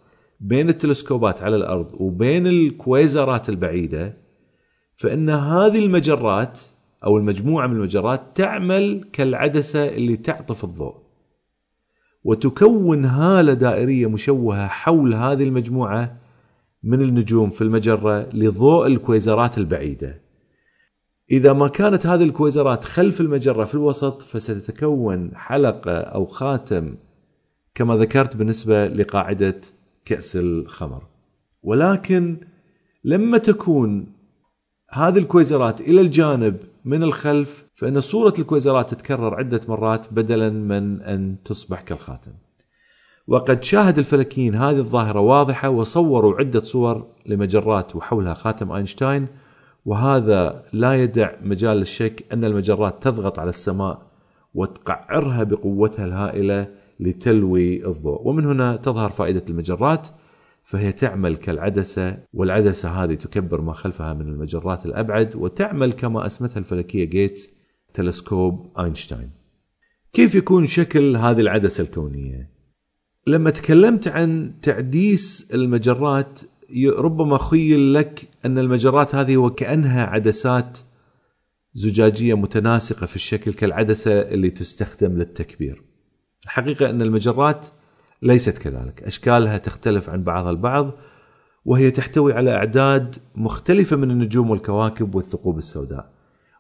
[0.41, 4.24] بين التلسكوبات على الأرض وبين الكويزرات البعيدة
[4.97, 6.61] فإن هذه المجرات
[7.05, 11.05] أو المجموعة من المجرات تعمل كالعدسة اللي تعطف الضوء.
[12.25, 16.17] وتكون هالة دائرية مشوهة حول هذه المجموعة
[16.83, 20.21] من النجوم في المجرة لضوء الكويزرات البعيدة.
[21.31, 26.95] إذا ما كانت هذه الكويزرات خلف المجرة في الوسط فستتكون حلقة أو خاتم
[27.75, 29.61] كما ذكرت بالنسبة لقاعدة
[30.05, 31.03] كأس الخمر.
[31.63, 32.37] ولكن
[33.05, 34.14] لما تكون
[34.91, 41.37] هذه الكويزرات إلى الجانب من الخلف فإن صورة الكويزرات تتكرر عدة مرات بدلا من أن
[41.45, 42.33] تصبح كالخاتم.
[43.29, 49.27] وقد شاهد الفلكيين هذه الظاهرة واضحة وصوروا عدة صور لمجرات وحولها خاتم أينشتاين
[49.87, 54.03] وهذا لا يدع مجال للشك أن المجرات تضغط على السماء
[54.55, 56.69] وتقعرها بقوتها الهائلة
[57.01, 60.07] لتلوي الضوء، ومن هنا تظهر فائدة المجرات
[60.65, 67.05] فهي تعمل كالعدسة والعدسة هذه تكبر ما خلفها من المجرات الأبعد وتعمل كما أسمتها الفلكية
[67.05, 67.51] جيتس
[67.95, 69.31] تلسكوب أينشتاين.
[70.13, 72.51] كيف يكون شكل هذه العدسة الكونية؟
[73.27, 76.41] لما تكلمت عن تعديس المجرات
[76.87, 80.79] ربما خيل لك أن المجرات هذه وكأنها عدسات
[81.75, 85.83] زجاجية متناسقة في الشكل كالعدسة اللي تستخدم للتكبير.
[86.45, 87.67] الحقيقة أن المجرات
[88.25, 90.91] ليست كذلك، أشكالها تختلف عن بعضها البعض
[91.65, 96.13] وهي تحتوي على أعداد مختلفة من النجوم والكواكب والثقوب السوداء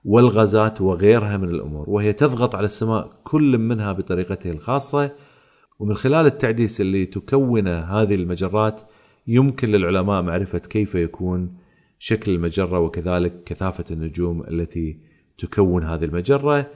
[0.05, 5.11] والغازات وغيرها من الأمور، وهي تضغط على السماء كل منها بطريقته الخاصة
[5.79, 8.81] ومن خلال التعديس اللي تكونه هذه المجرات
[9.27, 11.57] يمكن للعلماء معرفة كيف يكون
[11.99, 15.01] شكل المجرة وكذلك كثافة النجوم التي
[15.39, 16.71] تكون هذه المجرة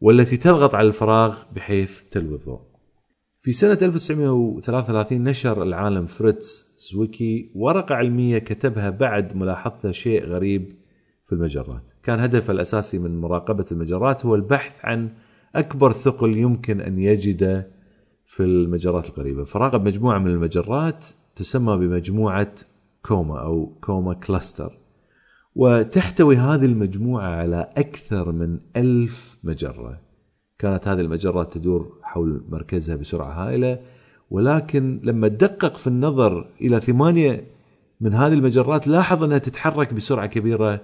[0.00, 2.73] والتي تضغط على الفراغ بحيث تلوي الضوء.
[3.44, 10.74] في سنة 1933 نشر العالم فريتز سويكي ورقة علمية كتبها بعد ملاحظته شيء غريب
[11.26, 11.90] في المجرات.
[12.02, 15.10] كان هدفه الأساسي من مراقبة المجرات هو البحث عن
[15.54, 17.70] أكبر ثقل يمكن أن يجده
[18.26, 21.04] في المجرات القريبة فراقب مجموعة من المجرات
[21.36, 22.54] تسمى بمجموعة
[23.02, 24.78] كوما أو Coma Cluster
[25.54, 30.03] وتحتوي هذه المجموعة على أكثر من ألف مجرة
[30.64, 33.78] كانت هذه المجرات تدور حول مركزها بسرعة هائلة.
[34.30, 37.46] ولكن لما تدقق في النظر إلى ثمانية
[38.00, 40.80] من هذه المجرات لاحظ أنها تتحرك بسرعة كبيرة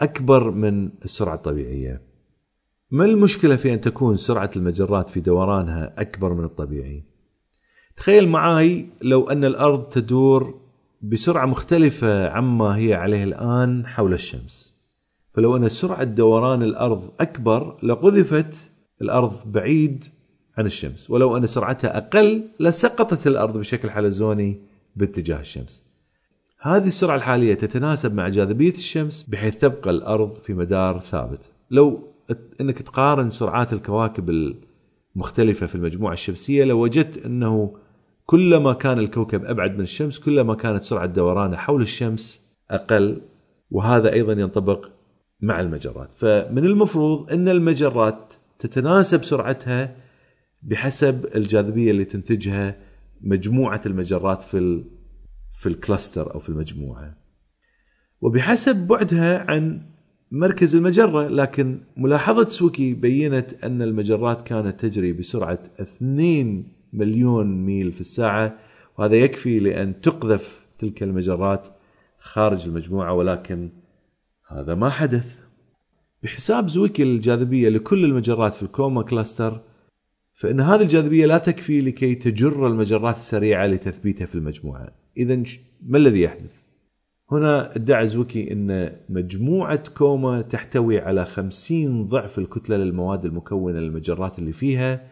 [0.00, 2.02] أكبر من السرعة الطبيعية.
[2.90, 7.04] ما المشكلة في أن تكون سرعة المجرات في دورانها أكبر من الطبيعي؟
[7.96, 10.60] تخيل معاي لو أن الأرض تدور
[11.02, 14.78] بسرعة مختلفة عما هي عليه الآن حول الشمس.
[15.34, 20.04] فلو أن سرعة دوران الأرض أكبر لقذفت الأرض بعيد
[20.58, 21.10] عن الشمس.
[21.10, 24.60] ولو أن سرعتها أقل لسقطت الأرض بشكل حلزوني
[24.96, 25.88] باتجاه الشمس.
[26.60, 31.40] هذه السرعة الحالية تتناسب مع جاذبية الشمس بحيث تبقى الأرض في مدار ثابت.
[31.70, 32.08] لو
[32.60, 34.54] أنك تقارن سرعات الكواكب
[35.16, 37.76] المختلفة في المجموعة الشمسية لوجدت أنه
[38.26, 43.20] كلما كان الكوكب أبعد من الشمس كلما كانت سرعة دورانه حول الشمس أقل.
[43.70, 44.88] وهذا أيضا ينطبق
[45.40, 46.12] مع المجرات.
[46.12, 48.27] فمن المفروض أن المجرات
[48.58, 49.96] تتناسب سرعتها
[50.62, 52.76] بحسب الجاذبية اللي تنتجها
[53.20, 54.84] مجموعة المجرات في
[55.52, 57.16] في الكلاستر أو في المجموعة.
[58.20, 59.82] وبحسب بعدها عن
[60.30, 68.00] مركز المجرة لكن ملاحظة زويكي بينت أن المجرات كانت تجري بسرعة 2 مليون ميل في
[68.00, 68.58] الساعة
[68.98, 71.68] وهذا يكفي لأن تقذف تلك المجرات
[72.18, 73.70] خارج المجموعة ولكن
[74.48, 75.47] هذا ما حدث.
[76.22, 79.60] بحساب زويكي الجاذبية لكل المجرات في ال Coma Cluster
[80.34, 85.42] فإن هذه الجاذبية لا تكفي لكي تجر المجرات السريعة لتثبيتها في المجموعة إذا
[85.82, 86.62] ما الذي يحدث؟
[87.32, 94.52] هنا ادعى زويكي أن مجموعة كوما تحتوي على 50 ضعف الكتلة للمواد المكونة للمجرات اللي
[94.52, 95.08] فيها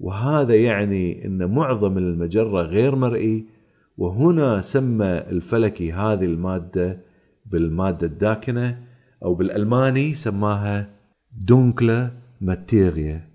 [0.00, 3.46] وهذا يعني أن معظم المجرة غير مرئي
[3.96, 7.00] وهنا سمى الفلكي هذه المادة
[7.46, 8.93] بالمادة الداكنة
[9.24, 10.90] أو بالألماني سماها
[11.32, 13.28] dunkle Materie.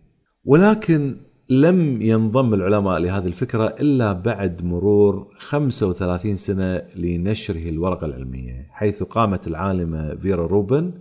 [0.45, 1.15] ولكن
[1.49, 9.47] لم ينضم العلماء لهذه الفكرة إلا بعد مرور 35 سنة لنشره الورقة العلمية حيث قامت
[9.47, 10.91] العالمة فيرا روبن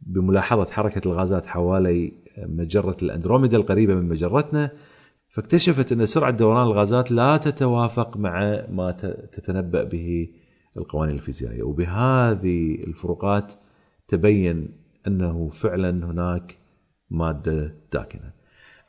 [0.00, 4.70] بملاحظة حركة الغازات حوالي مجرة الأندروميدا القريبة من مجرتنا
[5.28, 8.90] فاكتشفت أن سرعة دوران الغازات لا تتوافق مع ما
[9.32, 10.28] تتنبأ به
[10.76, 11.62] القوانين الفيزيائية.
[11.62, 13.52] وبهذه الفروقات
[14.10, 14.68] تبين
[15.06, 16.58] أنه فعلا هناك
[17.10, 18.30] مادة داكنة.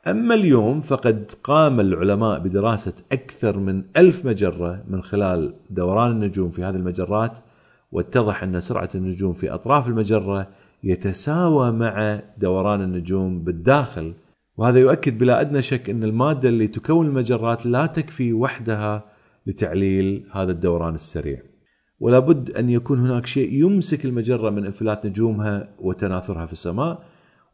[0.06, 6.64] أما اليوم فقد قام العلماء بدراسة أكثر من ألف مجرة من خلال دوران النجوم في
[6.64, 7.38] هذه المجرات
[7.92, 10.48] واتضح أن سرعة النجوم في أطراف المجرة
[10.84, 14.14] يتساوى مع دوران النجوم بالداخل.
[14.56, 19.04] وهذا يؤكد بلا أدنى شك أن المادة اللي تكون المجرات لا تكفي وحدها
[19.46, 21.51] لتعليل هذا الدوران السريع.
[22.02, 27.04] ولا بد أن يكون هناك شيء يمسك المجرة من انفلات نجومها وتناثرها في السماء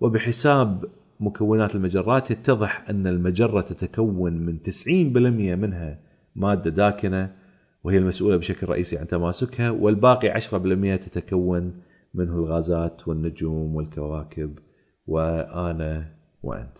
[0.00, 0.84] وبحساب
[1.20, 4.88] مكونات المجرات يتضح أن المجرة تتكون من 90%
[5.58, 5.98] منها
[6.36, 7.32] مادة داكنة
[7.84, 10.44] وهي المسؤولة بشكل رئيسي عن تماسكها والباقي 10%
[11.04, 11.74] تتكون
[12.14, 14.58] منه الغازات والنجوم والكواكب
[15.06, 16.78] وأنا وأنت.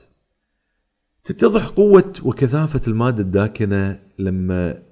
[1.25, 4.88] تتضح قوة وكثافة المادة الداكنة لما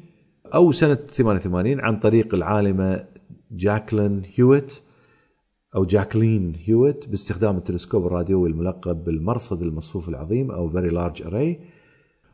[0.55, 3.05] أو سنة 88 عن طريق العالمة
[3.51, 4.81] جاكلين هيويت
[5.77, 11.57] أو جاكلين هيويت باستخدام التلسكوب الراديوي الملقب بالمرصد المصفوف العظيم أو Very Large Array.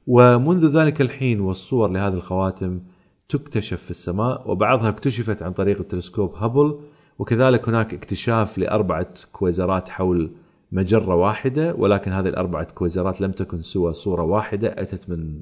[0.06, 2.80] ومنذ ذلك الحين والصور لهذه الخواتم
[3.28, 6.78] تكتشف في السماء وبعضها اكتشفت عن طريق التلسكوب هابل
[7.18, 10.30] وكذلك هناك اكتشاف لأربعة كويزرات حول
[10.72, 15.40] مجرة واحدة ولكن هذه الأربعة كويزرات لم تكن سوى صورة واحدة أتت من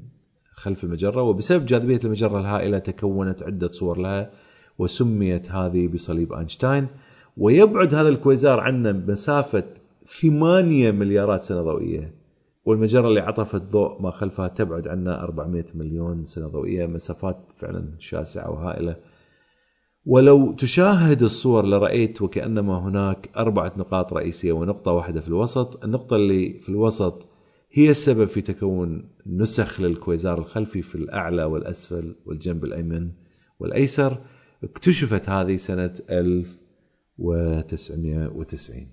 [0.53, 1.21] خلف المجرة.
[1.21, 4.31] وبسبب جاذبية المجرة الهائلة تكونت عدة صور لها
[4.77, 6.87] وسميت هذه بصليب أينشتاين.
[7.37, 9.63] ويبعد هذا الكويزار عنا بمسافة
[10.21, 12.13] 8 مليارات سنة ضوئية.
[12.65, 16.85] والمجرة اللي عطفت ضوء ما خلفها تبعد عنا 400 مليون سنة ضوئية.
[16.85, 18.95] مسافات فعلا شاسعة وهائلة.
[20.05, 25.83] ولو تشاهد الصور لرأيت وكأنما هناك أربعة نقاط رئيسية ونقطة واحدة في الوسط.
[25.83, 27.27] النقطة اللي في الوسط
[27.71, 33.09] هي السبب في تكون نسخ للكويزار الخلفي في الأعلى والأسفل والجنب الأيمن
[33.59, 34.17] والأيسر.
[34.63, 35.93] اكتشفت هذه سنة
[37.19, 38.87] 1990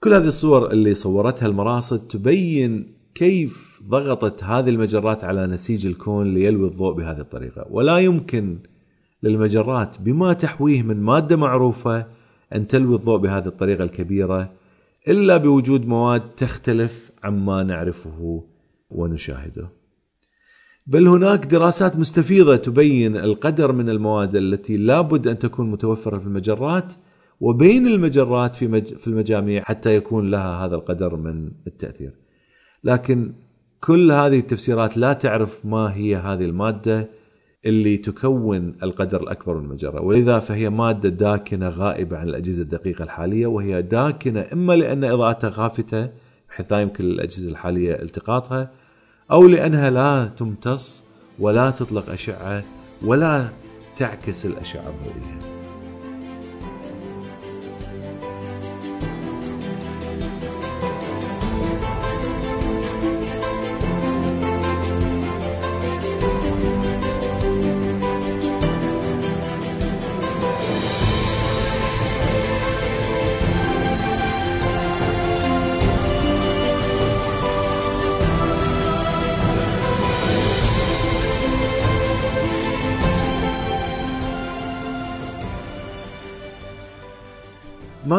[0.00, 6.68] كل هذه الصور اللي صورتها المراصد تبين كيف ضغطت هذه المجرات على نسيج الكون ليلوي
[6.68, 7.66] الضوء بهذه الطريقة.
[7.70, 8.58] ولا يمكن
[9.22, 12.06] للمجرات بما تحويه من مادة معروفة
[12.54, 14.52] أن تلوي الضوء بهذه الطريقة الكبيرة
[15.08, 18.44] إلا بوجود مواد تختلف عما نعرفه
[18.90, 19.68] ونشاهده.
[20.86, 26.92] بل هناك دراسات مستفيضة تبين القدر من المواد التي لابد أن تكون متوفرة في المجرات
[27.40, 32.12] وبين المجرات في في المجاميع حتى يكون لها هذا القدر من التأثير.
[32.84, 33.32] لكن
[33.80, 37.08] كل هذه التفسيرات لا تعرف ما هي هذه المادة
[37.66, 43.46] اللي تكون القدر الأكبر من المجرة، ولذا فهي مادة داكنة غائبة عن الأجهزة الدقيقة الحالية
[43.46, 46.10] وهي داكنة إما لأن إضاءتها خافته
[46.48, 48.70] بحيث لا يمكن للأجهزة الحالية التقاطها
[49.30, 51.04] أو لأنها لا تمتص
[51.38, 52.64] ولا تطلق أشعة
[53.02, 53.48] ولا
[53.96, 55.55] تعكس الأشعة الضوئية.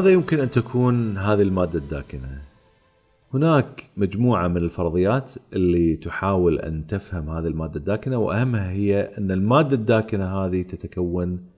[0.08, 2.42] ماذا يمكن أن تكون هذه المادة الداكنة؟
[3.34, 9.76] هناك مجموعة من الفرضيات اللي تحاول أن تفهم هذه المادة الداكنة وأهمها هي أن المادة
[9.76, 11.50] الداكنة هذه تتكون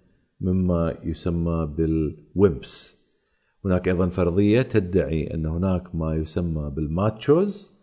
[0.42, 3.00] مما يسمى بال WIMPs.
[3.66, 7.74] هناك أيضا فرضية تدعي أن هناك ما يسمى بال MACHOs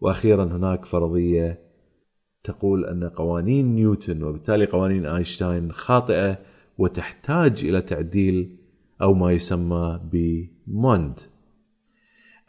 [0.00, 1.60] وأخيرا هناك فرضية
[2.44, 6.38] تقول أن قوانين نيوتن وبالتالي قوانين أينشتاين خاطئة
[6.78, 8.65] وتحتاج إلى تعديل
[9.02, 11.20] أو ما يسمى ب MOND.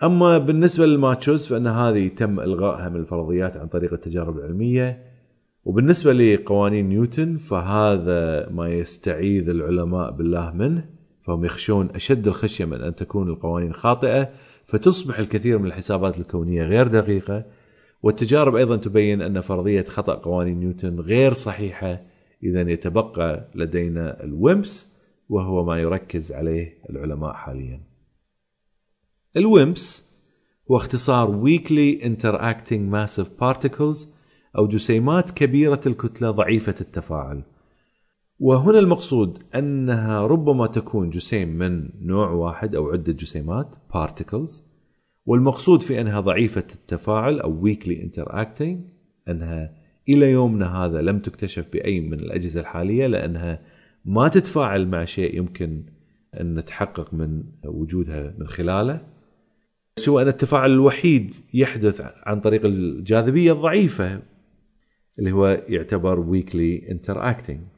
[0.04, 5.04] أما بالنسبة لل MACHOs فإن هذه تم إلغائها من الفرضيات عن طريق التجارب العلمية.
[5.66, 10.90] وبالنسبة لقوانين نيوتن فهذا ما يستعيذ العلماء بالله منه.
[11.24, 14.30] فهم يخشون أشد الخشية من أن تكون القوانين خاطئة
[14.66, 17.46] فتصبح الكثير من الحسابات الكونية غير دقيقة.
[18.04, 22.02] والتجارب أيضا تبين أن فرضية خطأ قوانين نيوتن غير صحيحة
[22.44, 24.97] إذا يتبقى لدينا ال WIMPs.
[25.30, 27.82] وهو ما يركز عليه العلماء حاليا.
[29.38, 30.08] ال WIMPs
[30.72, 34.08] هو اختصار Weakly Interacting Massive Particles
[34.58, 37.44] أو جسيمات كبيرة الكتلة ضعيفة التفاعل
[38.40, 44.52] وهنا المقصود أنها ربما تكون جسيم من نوع واحد أو عدة جسيمات particles
[45.26, 48.78] والمقصود في أنها ضعيفة التفاعل أو weakly interacting
[49.30, 49.76] أنها
[50.10, 53.62] إلى يومنا هذا لم تكتشف بأي من الأجهزة الحالية لأنها
[54.06, 55.84] ما تتفاعل مع شيء يمكن
[56.40, 59.02] أن نتحقق من وجودها من خلاله
[60.00, 64.22] سوى أن التفاعل الوحيد يحدث عن طريق الجاذبية الضعيفة
[65.20, 67.78] اللي هو يعتبر weakly interacting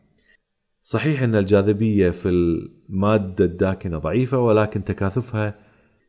[0.83, 5.55] صحيح أن الجاذبية في المادة الداكنة ضعيفة ولكن تكاثفها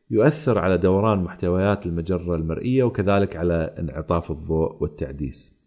[0.09, 5.60] يؤثر على دوران محتويات المجرة المرئية وكذلك على انعطاف الضوء والتعديس.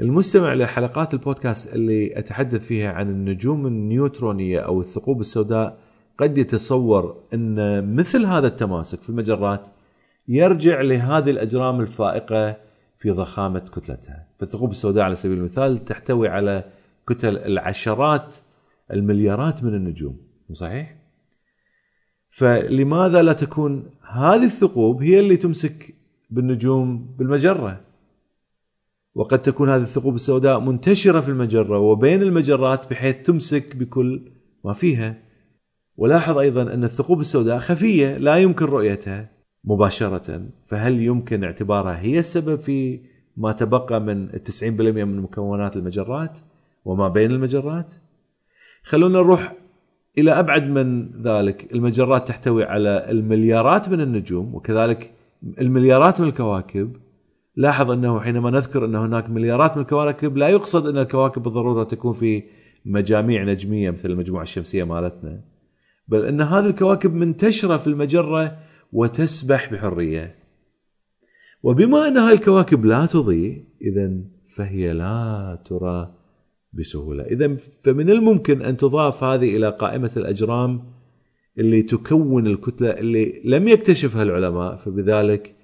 [0.00, 5.78] المستمع لحلقات البودكاست اللي أتحدث فيها عن النجوم النيوترونية أو الثقوب السوداء
[6.18, 9.66] قد يتصور أن مثل هذا التماسك في المجرات
[10.28, 12.56] يرجع لهذه الأجرام الفائقة
[12.96, 16.64] في ضخامة كتلتها، فالثقوب السوداء على سبيل المثال تحتوي على
[17.08, 18.34] كتل العشرات
[18.92, 20.16] المليارات من النجوم
[20.52, 20.96] صحيح؟
[22.30, 25.94] فلماذا لا تكون هذه الثقوب هي اللي تمسك
[26.30, 27.89] بالنجوم بالمجرة؟
[29.14, 34.32] وقد تكون هذه الثقوب السوداء منتشرة في المجرة وبين المجرات بحيث تمسك بكل
[34.64, 35.18] ما فيها.
[35.96, 39.30] ولاحظ أيضا أن الثقوب السوداء خفية لا يمكن رؤيتها
[39.64, 43.00] مباشرة، فهل يمكن اعتبارها هي السبب في
[43.36, 46.38] ما تبقى من 90% من مكونات المجرات؟
[46.84, 47.92] وما بين المجرات
[48.82, 49.54] خلونا نروح
[50.18, 55.14] إلى أبعد من ذلك المجرات تحتوي على المليارات من النجوم وكذلك
[55.60, 56.96] المليارات من الكواكب
[57.60, 62.12] لاحظ أنه حينما نذكر أن هناك مليارات من الكواكب لا يقصد أن الكواكب بالضرورة تكون
[62.12, 62.42] في
[62.84, 65.40] مجاميع نجمية مثل المجموعة الشمسية مالتنا
[66.08, 68.56] بل أن هذه الكواكب منتشرة في المجرة
[68.92, 70.34] وتسبح بحرية.
[71.62, 74.10] وبما أن هذه الكواكب لا تضيء اذا
[74.48, 76.14] فهي لا ترى
[76.72, 77.22] بسهولة.
[77.22, 80.82] اذا فمن الممكن أن تضاف هذه إلى قائمة الأجرام
[81.58, 85.59] اللي تكون الكتلة اللي لم يكتشفها العلماء فبذلك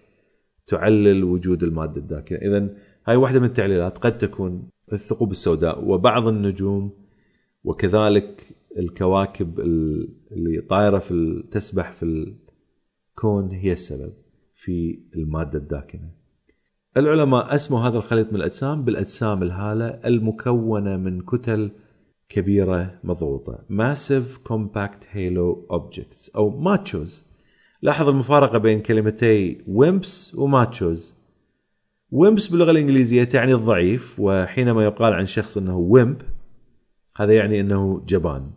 [0.67, 2.69] تعلل وجود المادة الداكنه اذا
[3.07, 6.91] هاي واحدة من التعليلات قد تكون الثقوب السوداء وبعض النجوم
[7.65, 8.43] وكذلك
[8.79, 9.61] الكواكب
[10.33, 12.35] اللي طايرة في تسبح في
[13.13, 14.13] الكون هي السبب
[14.55, 16.11] في المادة الداكنه
[16.97, 21.71] العلماء أسموا هذا الخليط من الأجسام بالأجسام الهالة المكونة من كتل
[22.29, 27.26] كبيرة مضغوطة Massive Compact Halo Objects أو MACHOs.
[27.87, 31.15] لاحظ المفارقة بين كلمتي WIMPs و MACHOs
[32.11, 36.23] wimps باللغة الإنجليزية تعني الضعيف وحينما يقال عن شخص إنه wimp
[37.17, 38.51] هذا يعني إنه جبان.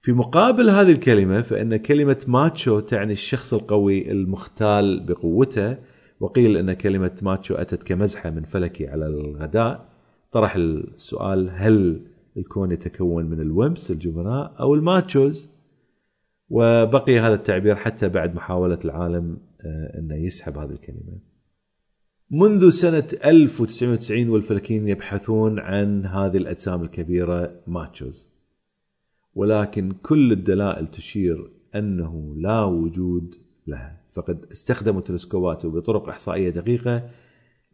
[0.00, 5.76] في مقابل هذه الكلمة فإن كلمة macho تعني الشخص القوي المختال بقوته
[6.20, 9.88] وقيل إن كلمة macho أتت كمزحة من فلكي على الغداء.
[10.32, 12.00] طرح السؤال هل
[12.36, 15.53] الكون يتكون من ال WIMPs الجبناء أو ال MACHOs
[16.48, 21.18] وبقي هذا التعبير حتى بعد محاولة العالم آه، إنه يسحب هذه الكلمة.
[22.30, 28.28] منذ سنة 1990 والفلكيين يبحثون عن هذه الأجسام الكبيرة MACHOs.
[29.34, 33.34] ولكن كل الدلائل تشير أنه لا وجود
[33.66, 34.00] لها.
[34.12, 37.10] فقد استخدموا تلسكوبات وبطرق إحصائية دقيقة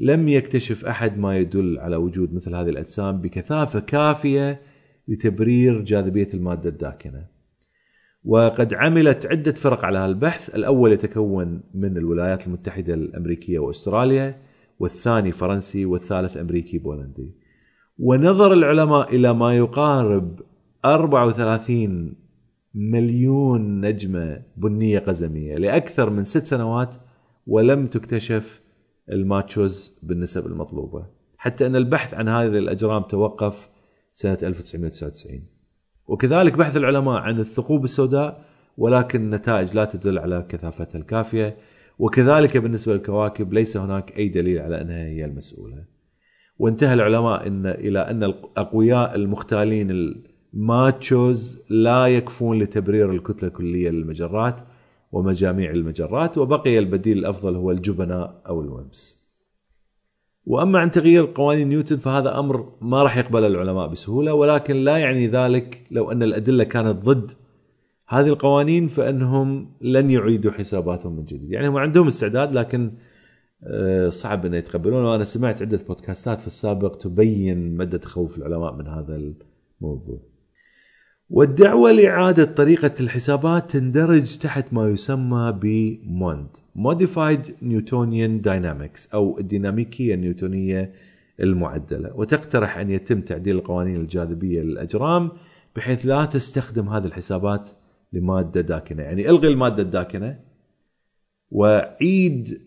[0.00, 4.60] لم يكتشف أحد ما يدل على وجود مثل هذه الأجسام بكثافة كافية
[5.08, 7.39] لتبرير جاذبية المادة الداكنة.
[8.24, 14.42] وقد عملت عدة فرق على هذا البحث، الأول يتكون من الولايات المتحدة الأمريكية وأستراليا،
[14.78, 17.34] والثاني فرنسي، والثالث أمريكي بولندي.
[17.98, 20.40] ونظر العلماء إلى ما يقارب
[20.84, 22.14] 34
[22.74, 26.94] مليون نجمة بنية قزمية لأكثر من ست سنوات
[27.46, 28.62] ولم تكتشف
[29.12, 31.06] الماتشوز بالنسب المطلوبة.
[31.36, 33.68] حتى أن البحث عن هذه الأجرام توقف
[34.12, 35.59] سنة 1999
[36.10, 38.44] وكذلك بحث العلماء عن الثقوب السوداء
[38.78, 41.56] ولكن النتائج لا تدل على كثافتها الكافية.
[41.98, 45.84] وكذلك بالنسبة للكواكب ليس هناك أي دليل على أنها هي المسؤولة.
[46.58, 49.90] وانتهى العلماء إن إلى أن الأقوياء المختالين
[50.54, 54.60] الماتشوز لا يكفون لتبرير الكتلة الكلية للمجرات
[55.12, 59.19] ومجاميع المجرات وبقي البديل الأفضل هو الجبناء أو الومس
[60.50, 65.26] وأما عن تغيير قوانين نيوتن فهذا أمر ما راح يقبل العلماء بسهولة ولكن لا يعني
[65.26, 67.30] ذلك لو أن الأدلة كانت ضد
[68.08, 72.92] هذه القوانين فإنهم لن يعيدوا حساباتهم من جديد، يعني هم عندهم استعداد لكن
[73.64, 78.86] آه، صعب ان يتقبلون وأنا سمعت عدة بودكاستات في السابق تبين مدى تخوف العلماء من
[78.86, 79.32] هذا
[79.80, 80.18] الموضوع.
[81.30, 90.92] والدعوة لإعادة طريقة الحسابات تندرج تحت ما يسمى بموند Modified Newtonian Dynamics أو الديناميكية النيوتونية
[91.40, 92.16] المعدلة.
[92.16, 95.30] وتقترح أن يتم تعديل القوانين الجاذبية للأجرام
[95.76, 97.68] بحيث لا تستخدم هذه الحسابات
[98.12, 99.02] لمادة داكنة.
[99.02, 100.38] يعني إلغي المادة الداكنة
[101.50, 102.60] وعيد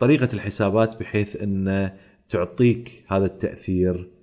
[0.00, 1.90] طريقة الحسابات بحيث أن
[2.28, 4.17] تعطيك هذا التأثير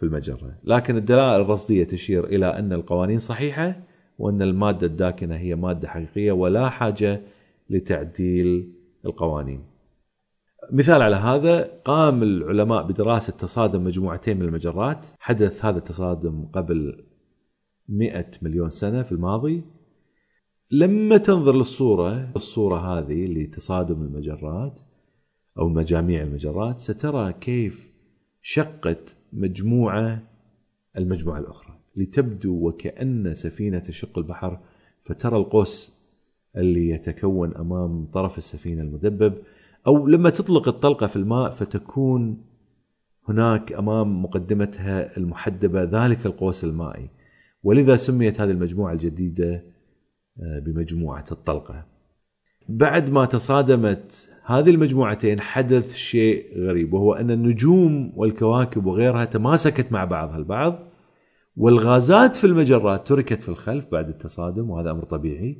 [0.00, 0.58] في المجرة.
[0.64, 3.80] لكن الدلائل الرصدية تشير إلى أن القوانين صحيحة
[4.18, 7.22] وأن المادة الداكنة هي مادة حقيقية ولا حاجة
[7.70, 8.72] لتعديل
[9.04, 9.62] القوانين.
[10.72, 15.06] مثال على هذا قام العلماء بدراسة تصادم مجموعتين من المجرات.
[15.18, 17.04] حدث هذا التصادم قبل
[17.88, 19.62] 100 مليون سنة في الماضي.
[20.70, 24.80] لما تنظر للصورة الصورة هذه لتصادم المجرات
[25.58, 27.90] أو مجاميع المجرات سترى كيف
[28.42, 30.22] شقت مجموعة
[30.96, 31.78] المجموعة الأخرى.
[31.96, 34.60] لتبدو وكأن سفينة تشق البحر
[35.02, 36.00] فترى القوس
[36.56, 39.34] اللي يتكون أمام طرف السفينة المدبب
[39.86, 42.44] أو لما تطلق الطلقة في الماء فتكون
[43.28, 47.10] هناك أمام مقدمتها المحدبة ذلك القوس المائي.
[47.62, 49.64] ولذا سميت هذه المجموعة الجديدة
[50.42, 51.86] آه، بمجموعة الطلقة.
[52.68, 60.04] بعد ما تصادمت هذه المجموعتين حدث شيء غريب وهو أن النجوم والكواكب وغيرها تماسكت مع
[60.04, 60.78] بعضها البعض
[61.56, 65.58] والغازات في المجرات تركت في الخلف بعد التصادم وهذا أمر طبيعي.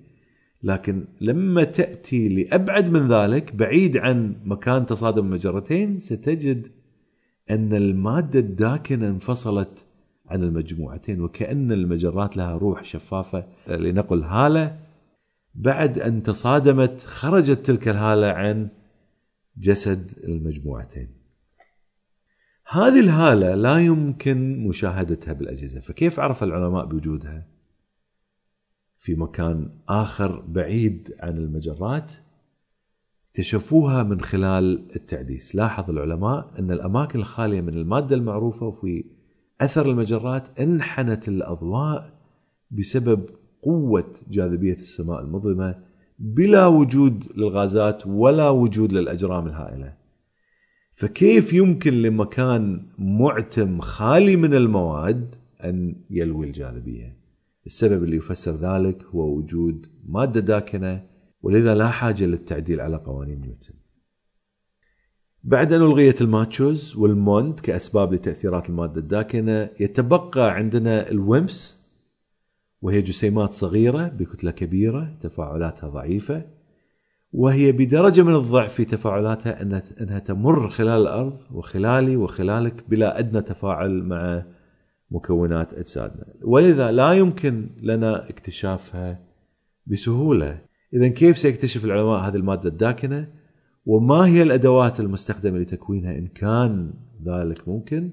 [0.62, 6.66] لكن لما تأتي لأبعد من ذلك بعيد عن مكان تصادم المجرتين ستجد
[7.50, 9.86] أن المادة الداكنة انفصلت
[10.26, 14.78] عن المجموعتين وكأن المجرات لها روح شفافة لنقل هالة
[15.55, 18.68] بعد أن تصادمت خرجت تلك الهالة عن
[19.57, 21.09] جسد المجموعتين.
[22.68, 27.46] هذه الهالة لا يمكن مشاهدتها بالأجهزة، فكيف عرف العلماء بوجودها؟
[28.98, 32.12] في مكان آخر بعيد عن المجرات
[33.30, 39.05] اكتشفوها من خلال التعديس، لاحظ العلماء أن الأماكن الخالية من المادة المعروفة وفي
[39.61, 42.20] أثر المجرات انحنت الأضواء
[42.70, 45.78] بسبب قوة جاذبية السماء المظلمة
[46.18, 49.94] بلا وجود للغازات ولا وجود للأجرام الهائلة.
[50.92, 55.34] فكيف يمكن لمكان معتم خالي من المواد
[55.64, 57.16] أن يلوي الجاذبية؟
[57.66, 61.02] السبب اللي يفسر ذلك هو وجود مادة داكنة
[61.42, 63.74] ولذا لا حاجة للتعديل على قوانين نيوتن.
[65.44, 71.79] بعد أن ألغيت ال MACHOs وال MOND كأسباب لتأثيرات المادة الداكنة يتبقى عندنا ال WIMPs
[72.82, 76.42] وهي جسيمات صغيرة بكتلة كبيرة تفاعلاتها ضعيفة.
[77.32, 79.62] وهي بدرجة من الضعف في تفاعلاتها
[80.00, 84.42] أنها تمر خلال الأرض وخلالي وخلالك بلا أدنى تفاعل مع
[85.10, 86.24] مكونات أجسادنا.
[86.42, 89.20] ولذا لا يمكن لنا اكتشافها
[89.86, 90.60] بسهولة.
[90.94, 93.28] إذا كيف سيكتشف العلماء هذه المادة الداكنة؟
[93.86, 96.94] وما هي الأدوات المستخدمة لتكوينها إن كان
[97.26, 98.10] ذلك ممكن؟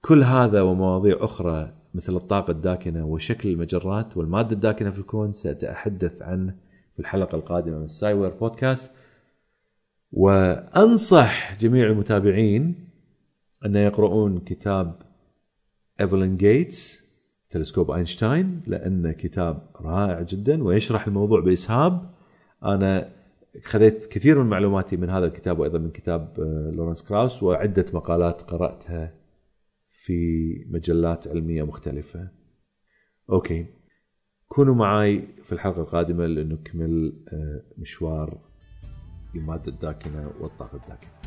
[0.00, 6.54] كل هذا ومواضيع أخرى مثل الطاقة الداكنة وشكل المجرات والمادة الداكنة في الكون سأتحدث عنه
[6.94, 8.90] في الحلقة القادمة من سايوير بودكاست
[10.12, 12.88] وأنصح جميع المتابعين
[13.64, 15.02] أن يقرؤون كتاب
[16.00, 17.04] ايفلين جيتس
[17.50, 22.10] تلسكوب أينشتاين لأنه كتاب رائع جدا ويشرح الموضوع بإسهاب.
[22.64, 23.08] أنا
[23.64, 28.42] خذيت كثير من معلوماتي من هذا الكتاب وأيضا من كتاب آه، لورنس كراوس وعدة مقالات
[28.42, 29.12] قرأتها
[30.08, 32.28] في مجلات علمية مختلفة.
[33.30, 33.66] أوكي
[34.48, 38.38] كونوا معي في الحلقة القادمة لنكمل آه، مشوار
[39.34, 41.17] الماده الداكنة والطاقة الداكنة.